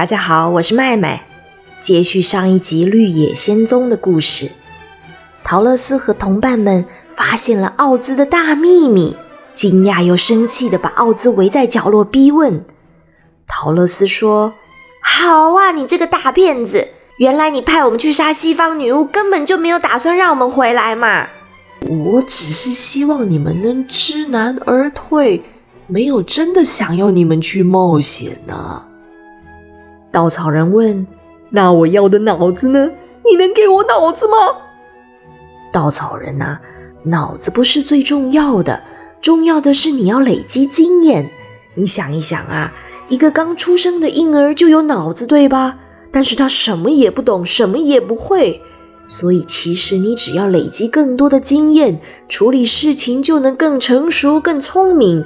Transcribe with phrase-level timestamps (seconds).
[0.00, 1.26] 大家好，我是麦麦，
[1.78, 4.50] 接续上一集《绿野仙踪》的故事。
[5.44, 9.14] 陶乐斯和同伴们发现了奥兹的大秘密，
[9.52, 12.64] 惊讶又生气的把奥兹围在角落逼问。
[13.46, 14.54] 陶乐斯说
[15.04, 16.88] ：“好啊，你这个大骗子！
[17.18, 21.28] 原来你派我们去杀西方女巫，根本就没有打算让我们回来嘛！
[21.86, 25.42] 我只是希望你们能知难而退，
[25.86, 28.84] 没有真的想要你们去冒险呢。”
[30.12, 31.06] 稻草人问
[31.50, 32.90] ：“那我要的脑子呢？
[33.24, 34.36] 你能给我脑子吗？”
[35.72, 36.58] 稻草人呐，
[37.04, 38.82] 脑子不是最重要的，
[39.22, 41.30] 重要的是你要累积经验。
[41.74, 42.72] 你想一想啊，
[43.08, 45.78] 一个刚出生的婴儿就有脑子，对吧？
[46.10, 48.60] 但是他什么也不懂，什么也不会。
[49.06, 55.24] 所以其实你只要累积更多的经验，处理事情就能更成熟、更聪明。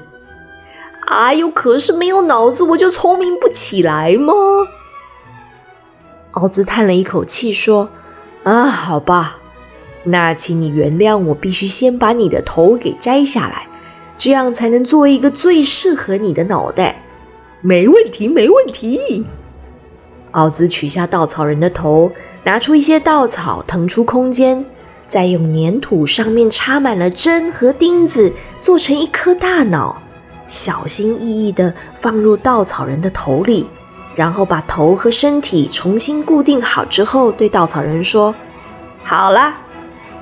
[1.06, 4.32] 哎呦，可是没有脑子，我就聪明不起来吗？
[6.34, 7.90] 奥兹叹了一口气说
[8.42, 9.38] ：“啊，好吧，
[10.02, 13.68] 那请你原谅我，必须先把你的头给摘下来，
[14.18, 17.02] 这样才能做一个最适合你的脑袋。”
[17.62, 19.24] 没问题，没问题。
[20.32, 22.10] 奥兹取下稻草人的头，
[22.42, 24.66] 拿出一些稻草，腾出空间，
[25.06, 30.02] 再用粘土上面插满了针和钉子，做成一颗大脑。
[30.48, 33.66] 小心翼翼地放入稻草人的头里，
[34.14, 38.34] 然后把头和身体重新固定好之后，对稻草人说
[39.02, 39.56] ：“好了，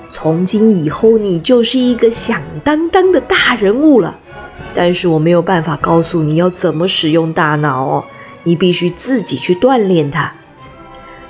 [0.09, 4.19] 从今以后你就是一个响当当的大人物了。
[4.75, 8.05] 但是我没有办法告诉你要怎么使用大脑哦，
[8.45, 10.33] 你必须自己去锻炼它。”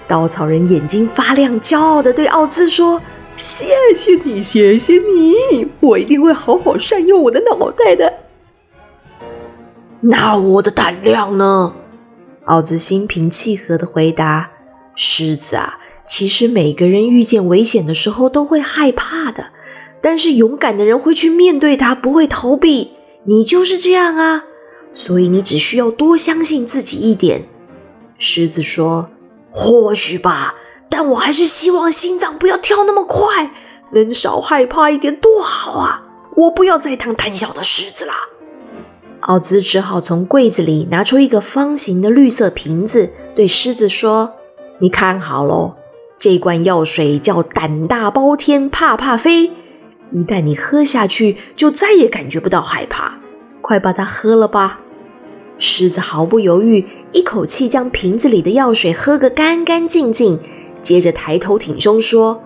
[0.06, 3.00] 稻草人眼睛发亮，骄傲地对奥兹说
[3.34, 8.12] ：“谢谢你，谢谢你，我一定会好好善用我的脑袋的。”
[10.04, 11.74] 那我的胆量呢？
[12.44, 14.50] 奥兹心平气和地回答
[14.96, 19.52] ：“狮子啊，其实每个人遇见危险的时候都会害怕的，
[20.00, 22.92] 但是勇敢的人会去面对它，不会逃避。
[23.26, 24.44] 你就是这样啊，
[24.92, 27.46] 所以你只需要多相信自己一点。”
[28.18, 29.08] 狮子说
[29.48, 30.56] ：“或许吧，
[30.90, 33.52] 但我还是希望心脏不要跳那么快，
[33.92, 36.02] 能少害怕一点多好啊！
[36.34, 38.12] 我不要再当胆小的狮子了。”
[39.22, 44.32] 奥兹只好从柜子里拿出一个方形的绿色瓶子，对狮子说
[44.80, 45.76] ：“你看好喽，
[46.18, 49.52] 这罐药水叫胆大包天，怕怕飞。
[50.10, 53.18] 一旦你喝下去，就再也感觉不到害怕。
[53.60, 54.80] 快把它喝了吧！”
[55.56, 60.40] 狮子毫不犹豫，一口气将瓶子里的药水喝个干干净净，
[60.82, 62.42] 接着抬头挺胸说：“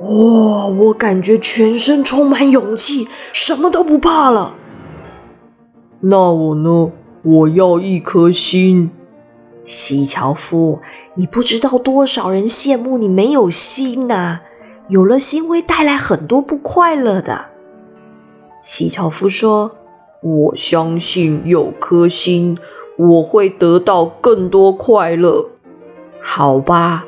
[0.00, 4.56] 哇，我感觉全身充满勇气，什么都不怕了。”
[6.04, 6.90] 那我呢？
[7.22, 8.90] 我要一颗心。
[9.64, 10.80] 西樵夫，
[11.14, 14.40] 你不知道多少人羡慕你没有心呐！
[14.88, 17.50] 有了心会带来很多不快乐的。
[18.60, 19.76] 西樵夫说
[20.20, 22.58] ：“我相信有颗心，
[22.98, 25.50] 我会得到更多快乐。”
[26.20, 27.06] 好吧，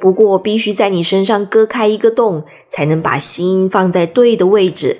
[0.00, 4.98] 不过我必须在你身上割开一个洞，才能把心放在对的位置。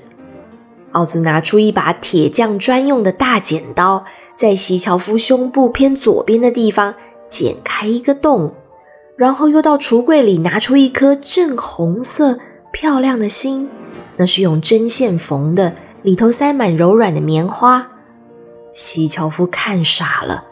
[0.94, 4.04] 奥兹拿出一把铁匠专用的大剪刀，
[4.36, 6.94] 在西樵夫胸部偏左边的地方
[7.28, 8.54] 剪开一个洞，
[9.16, 12.38] 然后又到橱柜里拿出一颗正红色
[12.72, 13.68] 漂亮的心，
[14.16, 17.88] 那是用针线缝的，里头塞满柔软的棉花。
[18.72, 20.44] 西樵夫看傻了，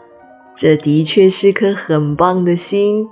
[0.53, 3.07] 这的确是颗很棒的心。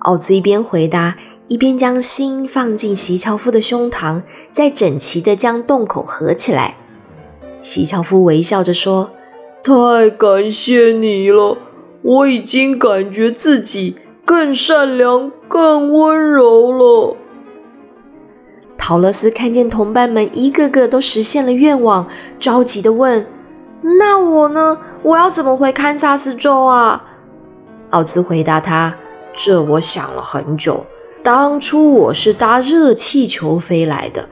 [0.00, 1.16] 奥兹一边回答。
[1.48, 4.20] 一边将心放进席樵夫的胸膛，
[4.52, 6.76] 再整齐地将洞口合起来。
[7.62, 9.12] 席樵夫微笑着说
[9.64, 11.56] ：“太感谢你了，
[12.02, 13.96] 我已经感觉自己
[14.26, 17.16] 更善良、更温柔了。”
[18.76, 22.06] 陶乐斯看见同伴们一个个都实现了愿望，
[22.38, 23.26] 着急地问
[23.98, 24.78] ：“那我呢？
[25.02, 27.06] 我要怎么回堪萨斯州啊？”
[27.88, 28.94] 奥兹回答他
[29.32, 30.84] ：“这我想了很久。”
[31.28, 34.30] 当初我是搭热气球飞来的，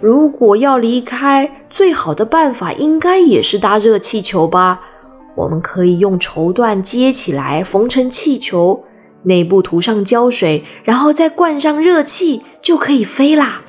[0.00, 4.80] 如果要离开，最好的办法应该也是搭热气球吧？
[5.34, 8.84] 我们可以用绸缎接起来，缝成气球，
[9.24, 13.60] 内部涂上胶水，然后再灌上热气，就可以飞啦。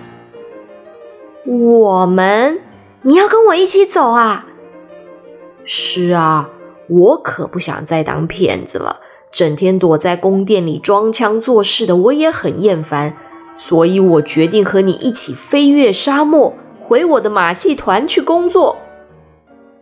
[1.45, 2.61] 我们，
[3.01, 4.45] 你要跟我一起走啊？
[5.65, 6.49] 是啊，
[6.87, 9.01] 我可不想再当骗子了。
[9.31, 13.15] 整天躲在宫殿里装腔作势的，我也很厌烦，
[13.55, 18.77] 所以我决定和你一起飞越沙漠，回我的马戏团去工作。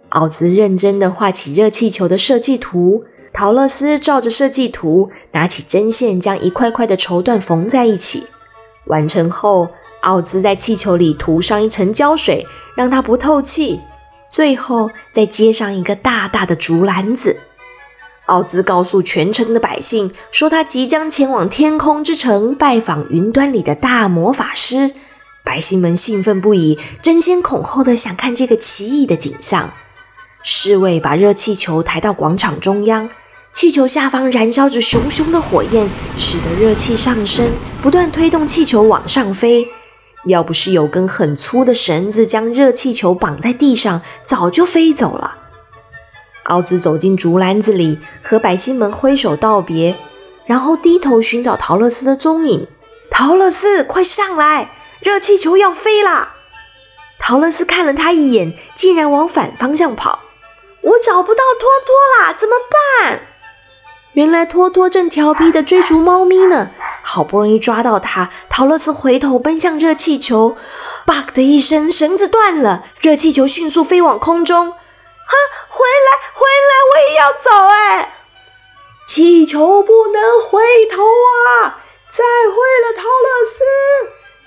[0.10, 3.04] 奥兹认真地画起热气球的设计图，
[3.34, 8.24] 陶乐斯照着设计图，拿起针线将一块块的绸缎缝在一起。
[8.86, 9.68] 完成后，
[10.02, 13.80] 奥兹在气球里涂上一层胶水，让它不透气。
[14.30, 17.36] 最后再接上一个大大的竹篮子。
[18.30, 24.92] 奥兹告诉全城的百姓说，他即将前往天空之城拜访云端里的大魔法师。
[25.44, 29.74] 百姓们兴奋不已，争先恐后的想看这个奇异的景象。
[30.44, 33.10] 侍卫把热气球抬到广场中央，
[33.52, 37.50] 气球下方燃烧着熊熊的火焰，使得热气上升，
[37.82, 39.68] 不断推动气球往上飞。
[40.26, 45.39] 要不是有根很粗的绳子将热气球绑在地上，早就飞走了。
[46.50, 49.96] 奥兹走进竹篮子里，和百姓们挥手道别，
[50.46, 52.68] 然后低头寻找陶乐斯的踪影。
[53.12, 54.72] 陶乐斯，快上来！
[55.02, 56.34] 热气球要飞啦！
[57.20, 60.20] 陶乐斯看了他一眼，竟然往反方向跑。
[60.82, 63.22] 我找不到托托啦，怎么办？
[64.14, 66.72] 原来托托正调皮地追逐猫咪呢。
[67.02, 70.56] 好不容易抓到它，陶乐斯回头奔向热气球
[71.06, 74.74] ，bug 的一声，绳子断了，热气球迅速飞往空中。
[75.30, 75.36] 啊，
[75.70, 78.16] 回来，回来，我也要走哎！
[79.06, 80.60] 气球不能回
[80.92, 81.82] 头啊！
[82.10, 83.64] 再会了，陶乐斯，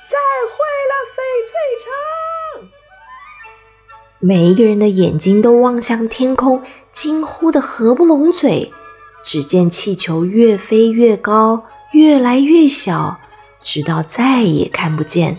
[0.07, 0.55] 再会
[0.91, 1.53] 了，翡翠
[1.83, 2.71] 城。
[4.19, 6.63] 每一个人的眼睛都望向天空，
[6.93, 8.73] 惊呼的合不拢嘴。
[9.23, 11.65] 只见气球越飞越高。
[11.93, 13.21] 越来越小，
[13.63, 15.37] 直到再也看不见。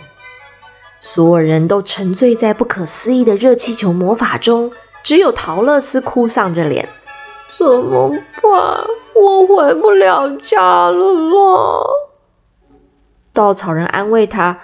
[1.00, 4.72] 所有人都沉醉在不可思议的热气球魔法中，
[5.04, 6.88] 只有陶乐斯哭丧着脸
[7.52, 8.10] ：“怎么
[8.42, 8.88] 办？
[9.16, 11.84] 我回不了家了啦！”
[13.34, 14.60] 稻草人安慰他：“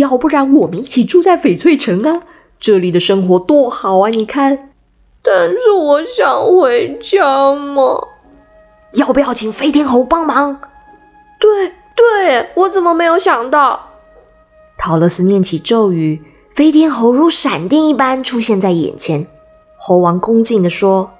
[0.00, 2.22] 要不然我们一起住在翡翠城啊，
[2.58, 4.08] 这里的生活多好啊！
[4.08, 4.70] 你看。”
[5.22, 8.08] 但是我想回家嘛。
[8.94, 10.60] 要不要请飞天猴帮忙？
[11.40, 13.90] 对对，我怎么没有想到？
[14.78, 19.26] 陶乐斯念起咒语，飞天猴如闪电一般出现在眼前。
[19.86, 21.10] 猴王恭敬地说：“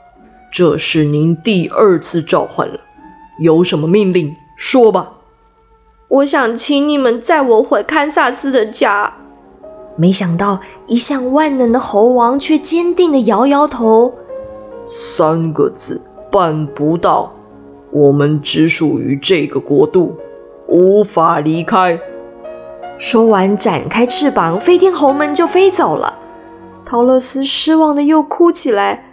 [0.50, 2.81] 这是您第二次召唤了，
[3.38, 5.19] 有什么命令说吧。”
[6.08, 9.12] 我想请你们载我回堪萨斯的家。
[9.96, 14.14] 没想到，一向万能的猴王却坚定地摇摇头
[14.88, 16.00] ：“三个字，
[16.31, 17.34] 办不到。”
[17.93, 20.16] 我们只属于这个国度，
[20.69, 22.00] 无法离开。
[22.96, 26.20] 说完，展开翅膀，飞天猴们就飞走了。
[26.84, 29.06] 陶乐斯失望的又哭起来。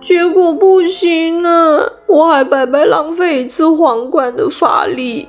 [0.00, 1.80] 结果不行啊！
[2.06, 5.28] 我还白白浪费一次皇冠的法力。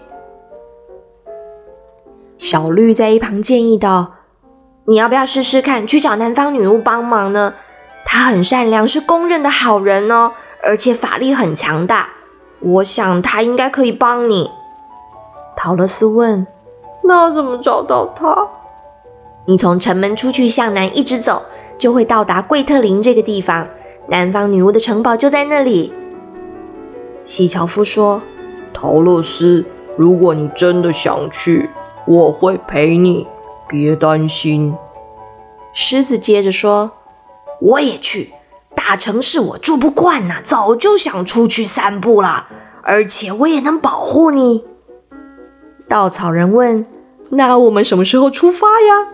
[2.38, 4.16] 小绿在一旁建议道
[4.86, 7.54] ：“你要不要试试看，去找南方女巫帮忙呢？
[8.06, 12.10] 她很善良，是公认的好人哦，而且法力很强大。”
[12.60, 14.52] 我想她应该可以帮你。
[15.56, 16.46] 陶乐斯问
[17.04, 18.48] ：“那怎么找到她？”
[19.50, 21.44] 你从城门出去，向南一直走，
[21.78, 23.66] 就会到达贵特林这个地方。
[24.10, 25.94] 南方女巫的城堡就在那里。
[27.24, 28.22] 西樵夫说
[28.74, 29.64] ：“陶乐斯，
[29.96, 31.70] 如果你真的想去，
[32.06, 33.26] 我会陪你，
[33.70, 34.76] 别担心。”
[35.72, 36.92] 狮子接着说
[37.62, 38.34] ：“我也去。”
[38.76, 42.48] 大城市我住不惯呐，早就想出去散步了，
[42.84, 44.66] 而且我也能保护你。
[45.88, 46.86] 稻草人问
[47.32, 49.08] ：“那我们什么时候出发呀？”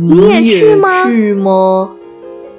[0.00, 1.04] 你也去吗？
[1.04, 1.90] 去吗？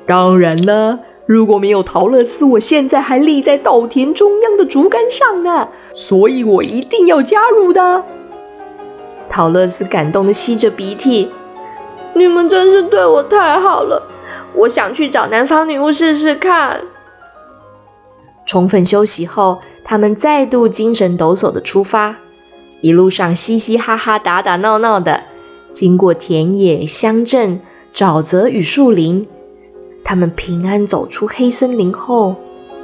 [0.05, 8.03] 当然了，如果没有陶乐斯，我现在还立在稻田中央的竹竿上呢，所以我一定要加入的。
[9.29, 11.31] 陶乐斯感动的吸着鼻涕
[12.13, 14.03] ：“你们真是对我太好了。”
[14.55, 16.81] 我想去找南方女巫试试看。
[18.45, 22.17] 充分休息后，他们再度精神抖擞的出发。
[22.81, 25.23] 一路上嘻嘻哈哈、打打闹闹的，
[25.73, 27.61] 经过田野、乡镇、
[27.93, 29.27] 沼泽与树林，
[30.03, 32.35] 他们平安走出黑森林后，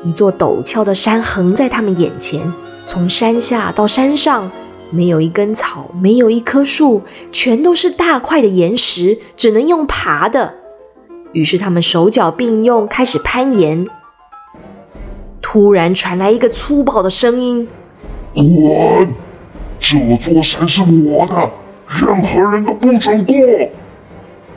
[0.03, 2.53] 一座陡峭的山横在他们眼前。
[2.85, 4.51] 从山下到山上，
[4.91, 7.01] 没有一根草，没有一棵树，
[7.31, 10.53] 全都是大块的岩石，只能用爬的。
[11.33, 13.87] 于是他们手脚并用，开始攀岩。
[15.41, 17.67] 突然传来一个粗暴的声音
[18.33, 19.13] ：“滚！
[19.79, 21.51] 这座山是我的，
[21.87, 23.35] 任何人都不准过！”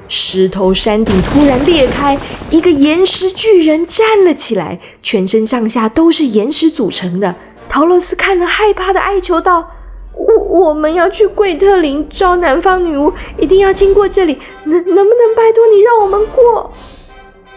[0.08, 2.18] 石头山顶突然裂开，
[2.48, 7.34] 一个岩石巨人站了起来，全身上下都是岩石组成的。
[7.68, 9.70] 陶乐斯看了，害怕的哀求道。
[10.14, 16.72] 我我们要去贵特林找南方女巫，一定要经过这里，能能不能拜托你让我们过？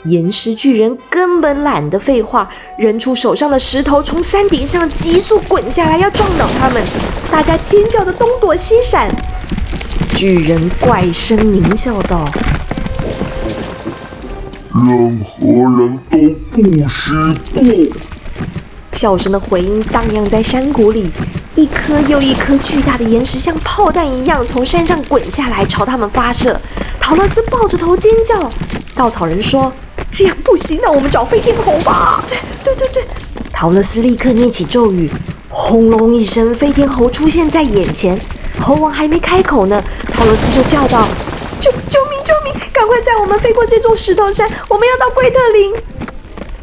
[0.04, 6.84] 岩石巨人根本懒得废话，扔出手上的石头，从山顶上急速滚下来，要撞倒他们。
[7.32, 9.10] 大家尖叫的东躲西闪。
[10.22, 12.30] 巨人怪声狞笑道
[14.72, 15.48] ：“任何
[15.80, 16.20] 人都
[16.52, 17.12] 不许
[17.56, 17.98] 过。”
[18.94, 21.10] 笑声的回音荡漾在山谷里，
[21.56, 26.62] 一颗又一颗巨大的岩石像炮弹一样从山上滚下来，朝他们发射。
[27.00, 28.48] 陶乐斯抱着头尖叫。
[28.94, 29.74] 稻草人说。
[30.12, 32.24] 这样不行，那我们找飞天猴吧。
[32.30, 33.04] 对对对对，
[33.52, 35.10] 陶乐斯立刻念起咒语，
[35.50, 38.20] 轰隆一声，飞天猴出现在眼前。
[38.62, 41.08] 猴王还没开口呢，陶罗斯就叫道
[41.60, 42.54] ：“救救命救命！
[42.72, 45.74] 赶快载我们飞过这座石头山，我们要到贵特林。”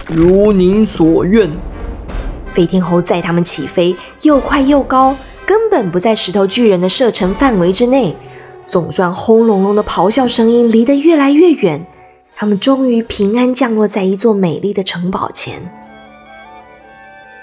[0.06, 1.50] 如您所愿。
[2.54, 8.16] 飞天猴载他们起飞，又快又高，根本不在石头巨人的射程范围之内。
[8.68, 11.86] 总算轰隆隆的咆哮声音离得越来越远。
[12.36, 15.72] 他们终于平安降落在一座美丽的城堡前。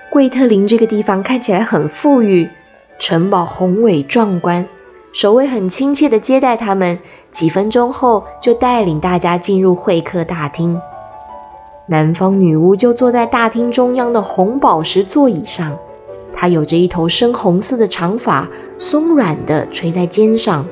[0.10, 2.50] 贵特林这个地方看起来很富裕，
[2.98, 4.68] 城堡宏伟壮观，
[5.12, 6.98] 守卫很亲切地接待他们。
[7.30, 10.80] 几分钟后，就带领大家进入会客大厅。
[11.88, 15.78] 南方女巫就坐在大厅中央的红宝石座椅上，
[16.34, 18.48] 她有着一头深红色的长发，
[18.80, 20.66] 松软地垂在肩上。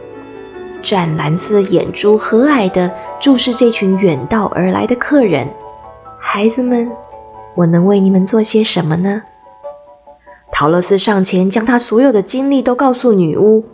[0.82, 5.48] 湛蓝色的眼珠和蔼地注视这群远道而来的客人。
[6.20, 6.92] 孩子们，
[7.56, 9.24] 我能为你们做些什么呢？
[10.56, 13.66] 陶乐斯上前将他所有的经历都告诉女巫。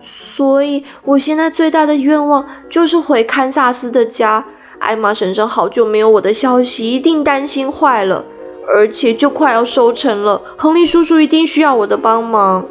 [0.00, 4.44] 所以，我现在最大的愿望就是回堪萨斯的家。
[4.80, 8.24] 艾玛婶婶好久没有我的消息，一定担心坏了。
[8.66, 12.66] 而且，就快要收成了，亨利叔叔一定需要我的帮忙。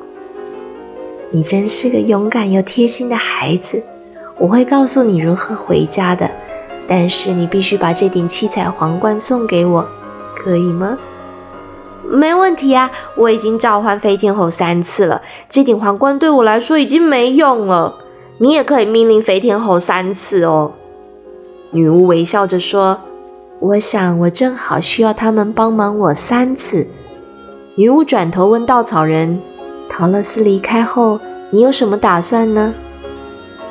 [1.30, 3.82] 你真是个勇敢又贴心的孩子，
[4.38, 6.30] 我会告诉你如何回家的。
[6.86, 9.88] 但是你必须把这顶七彩皇冠送给我，
[10.36, 10.98] 可以吗？
[12.04, 17.96] 没问题啊，我已经召唤飞天猴三次了，这顶皇冠对我来说已经没用了。
[18.40, 20.74] 你也可以命令飞天猴三次哦。
[21.72, 23.02] 女巫微笑着说
[23.62, 26.88] ：“我想我正好需要他们帮忙我三次。”
[27.78, 29.40] 女巫转头问稻草人。
[29.88, 31.20] 陶乐斯离开后，
[31.52, 32.74] 你有什么打算呢？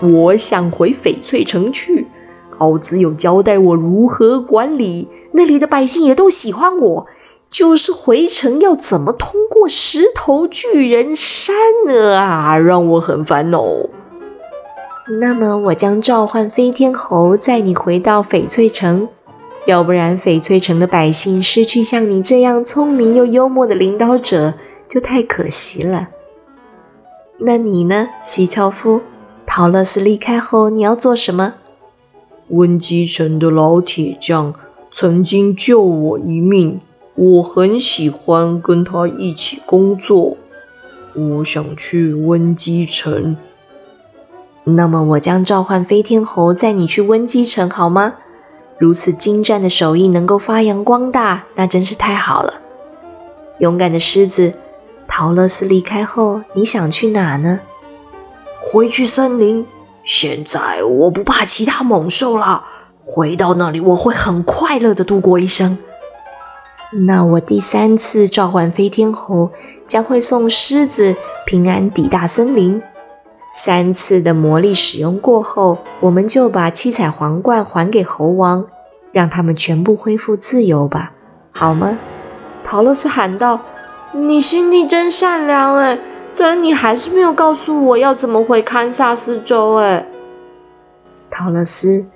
[0.00, 2.06] 我想回翡翠城去。
[2.58, 7.06] 奥兹有交代我如何管理那里的百姓，也都喜欢我。
[7.50, 11.54] 就是回城要怎么通过石头巨人山
[11.87, 13.64] 呢啊，让我很烦恼。
[15.21, 19.09] 那么，我将召唤飞天猴载你回到翡翠城，
[19.66, 24.54] 要不然翡翠城的百姓失去像你这样聪明又幽默的领导者。
[24.88, 26.09] 就太可惜了。
[27.38, 29.02] 那你呢，西樵夫？
[29.47, 31.54] 陶乐斯离开后，你要做什么？
[32.49, 34.52] 温基城的老铁匠
[34.90, 36.80] 曾经救我一命，
[37.23, 40.39] 我很喜欢跟他一起工作。
[41.15, 43.37] 我想去温基城。
[44.65, 48.15] 那么，我将召唤飞天猴载你去温基城，好吗？
[48.79, 52.55] 如此精湛的手艺能够发扬光大，那真是太好了。
[53.59, 54.55] 勇敢的狮子。
[55.07, 57.61] 陶乐斯离开后，你想去哪呢？
[58.59, 59.67] 回去森林。
[60.03, 62.65] 现在我不怕其他猛兽了。
[63.05, 65.77] 回到那里，我会很快乐的度过一生。
[66.92, 69.50] 那我第三次召唤飞天猴，
[69.87, 71.14] 将会送狮子
[71.47, 72.82] 平安抵达森林。
[73.52, 78.66] 三次的魔力使用过后，我们就把七彩皇冠还给猴王，
[79.12, 81.12] 让他们全部恢复自由吧，
[81.52, 81.99] 好吗？
[82.64, 83.61] 陶乐斯喊道。
[84.12, 85.97] 你心地真善良哎，
[86.37, 90.04] 但你还是没有告诉我要怎么回堪萨斯州哎。
[91.30, 92.06] 陶乐斯，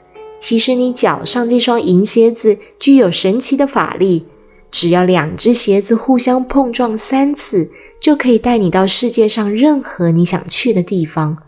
[0.40, 4.26] 其实你脚上这双银鞋子具有神奇的法力，
[4.74, 11.38] 只要两只鞋子互相碰撞三次，就可以带你到世界上任何你想去的地方。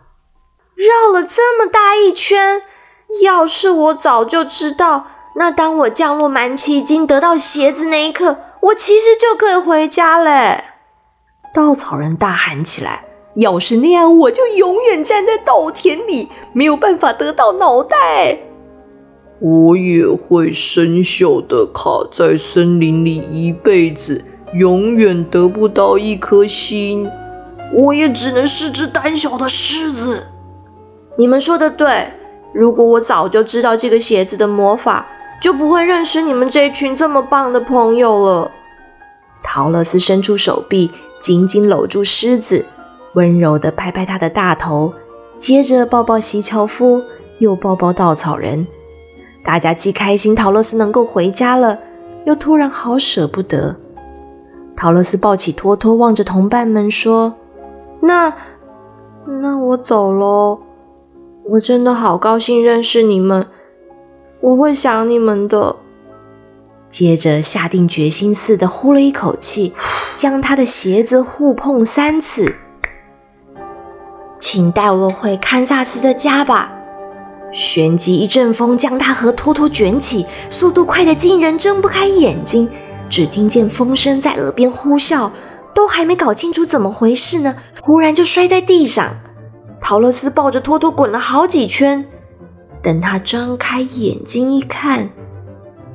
[0.76, 2.62] 绕了这么大一圈，
[3.24, 8.38] 要是我早就知道，那当我降落满奇经得到鞋子那一刻。
[8.60, 10.62] 我其实就可以回家嘞！
[11.52, 13.02] 稻草人大喊起来
[13.34, 18.38] ：“要是那样，我就永远站在稻田里，没有办法得到脑袋。
[19.38, 24.24] 我也会生锈的，卡在森林里一辈子，
[24.54, 27.08] 永远得不到一颗心。
[27.72, 30.26] 我也只能是只胆小的狮子。”
[31.18, 32.12] 你们说的对，
[32.52, 35.06] 如果我早就知道这个鞋子的魔法。
[35.38, 38.50] 就不会认识你们这群这么棒的朋友了。
[39.42, 40.90] 陶乐斯伸出手臂，
[41.20, 42.64] 紧紧搂住狮子，
[43.12, 44.94] 温柔地拍拍他的大头，
[45.38, 47.02] 接着抱抱席樵夫，
[47.38, 48.66] 又抱抱稻草人。
[49.46, 51.78] 大家既开心陶乐斯能够回家了，
[52.24, 53.76] 又突然好舍不得。
[54.76, 57.36] 陶乐斯抱起托托，望着同伴们说
[58.02, 58.34] ：“那，
[59.24, 60.58] 那我走喽。
[61.50, 63.46] 我真的好高兴认识你们，
[64.40, 65.76] 我会想你们的。”
[66.90, 69.72] 接着下定决心似的呼了一口气，
[70.16, 72.56] 将他的鞋子互碰三次。
[74.40, 76.72] 请带我回堪萨斯的家吧。
[77.56, 82.68] 旋即一阵风将他和托托卷起，速度快得惊人，睁不开眼睛，
[83.08, 85.30] 只听见风声在耳边呼啸，
[85.74, 89.08] 都还没搞清楚怎么回事呢，忽然就摔在地上。
[89.80, 92.04] 陶乐斯抱着托托滚了好几圈，
[92.82, 95.08] 等他张开眼睛一看，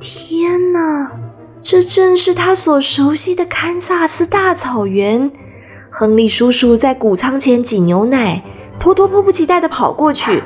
[0.00, 1.12] 天哪，
[1.60, 5.30] 这正是他所熟悉的堪萨斯大草原。
[5.92, 8.42] 亨利叔叔在谷仓前挤牛奶，
[8.80, 10.42] 托托迫不及待地跑过去。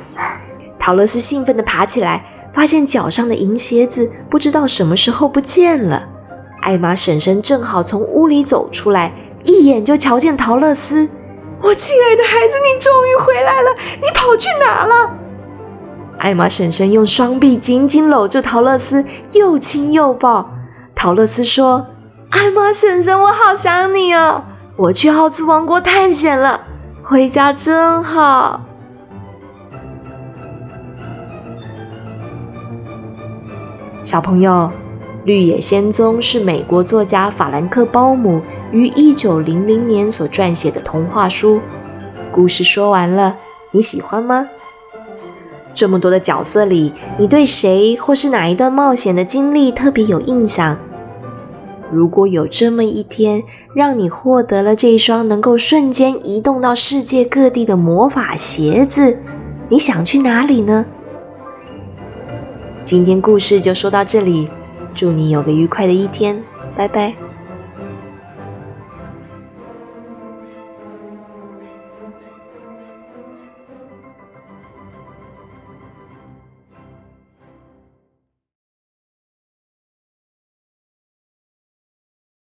[0.87, 6.07] 陶乐斯兴奋地爬起来，发现脚上的银鞋子不知道什么时候不见了。
[6.61, 9.11] 艾玛婶婶正好从屋里走出来，
[9.43, 11.09] 一眼就瞧见陶乐斯。
[11.61, 13.69] 我亲爱的孩子，你终于回来了！
[13.97, 15.11] 你跑去哪了？
[16.19, 19.03] 艾玛婶婶用双臂紧紧搂住陶乐斯，
[19.33, 20.51] 又亲又抱。
[20.95, 21.87] 陶乐斯说
[22.31, 24.45] ：“艾玛婶婶，我好想你哦。”
[24.77, 26.61] 我去奥兹王国探险了，
[27.03, 28.61] 回家真好。
[34.07, 34.51] 小朋友，
[35.25, 38.39] 《绿野仙踪》是美国作家法兰克·鲍姆
[38.71, 41.59] 于一九零零年所撰写的童话书。
[42.31, 43.35] 故事说完了，
[43.71, 44.47] 你喜欢吗？
[45.73, 50.77] 这么多的角色里，你对谁或是哪一段冒险的经历特别有印象？
[51.91, 59.17] 如果有这么一天，让你获得了这一双能够瞬间移动到世界各地的魔法鞋子，
[59.67, 60.85] 你想去哪里呢？
[62.87, 64.47] 今天故事就说到这里，
[64.95, 66.41] 祝你有个愉快的一天，
[66.73, 67.13] 拜拜。